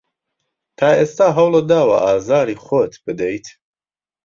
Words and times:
تا 0.77 0.89
ئێستا 0.99 1.27
هەوڵت 1.37 1.65
داوە 1.71 1.97
ئازاری 2.05 2.61
خۆت 2.65 2.93
بدەیت؟ 3.05 3.45